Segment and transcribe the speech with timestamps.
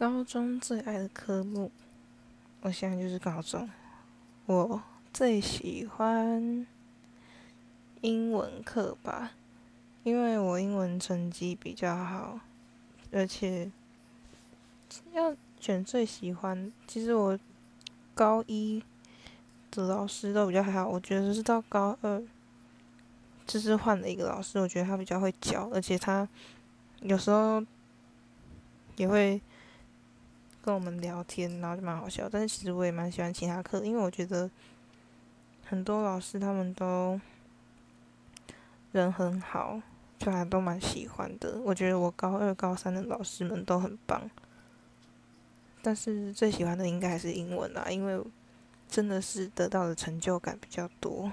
[0.00, 1.70] 高中最爱的科目，
[2.62, 3.68] 我现在就是高中。
[4.46, 6.66] 我最喜欢
[8.00, 9.32] 英文课吧，
[10.02, 12.40] 因为我英文成绩比较好，
[13.12, 13.70] 而且
[15.12, 17.38] 要选最喜欢，其实我
[18.14, 18.82] 高一
[19.70, 22.22] 的老师都比较还好，我觉得是到高二，
[23.46, 26.26] 就是换了一个老师，我觉得他比较会教，而且他
[27.02, 27.62] 有时候
[28.96, 29.38] 也会。
[30.62, 32.28] 跟我们聊天，然后就蛮好笑。
[32.30, 34.50] 但是其实我也蛮喜欢其他课，因为我觉得
[35.64, 37.20] 很多老师他们都
[38.92, 39.80] 人很好，
[40.18, 41.58] 就还都蛮喜欢的。
[41.60, 44.28] 我觉得我高二、高三的老师们都很棒，
[45.82, 48.22] 但是最喜欢的应该还是英文啦，因为
[48.88, 51.30] 真的是得到的成就感比较多。